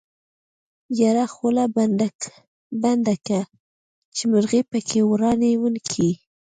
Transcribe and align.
يره 0.99 1.25
خوله 1.33 1.63
بنده 2.83 3.15
که 3.27 3.39
چې 4.15 4.23
مرغۍ 4.31 4.61
پکې 4.71 4.99
ورانی 5.11 5.51
ونکي. 5.61 6.09